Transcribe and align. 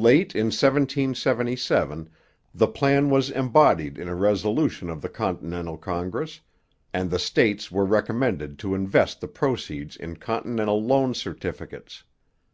Late 0.00 0.34
in 0.34 0.46
1777 0.46 2.08
the 2.54 2.68
plan 2.68 3.10
was 3.10 3.28
embodied 3.28 3.98
in 3.98 4.08
a 4.08 4.14
resolution 4.14 4.88
of 4.88 5.02
the 5.02 5.10
Continental 5.10 5.76
Congress, 5.76 6.40
and 6.94 7.10
the 7.10 7.18
states 7.18 7.70
were 7.70 7.84
recommended 7.84 8.58
to 8.60 8.74
invest 8.74 9.20
the 9.20 9.28
proceeds 9.28 9.94
in 9.94 10.16
continental 10.16 10.82
loan 10.82 11.12
certificates. 11.12 12.02